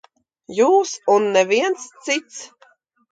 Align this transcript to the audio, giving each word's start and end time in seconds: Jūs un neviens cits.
Jūs 0.59 0.93
un 1.15 1.27
neviens 1.35 1.83
cits. 2.09 2.41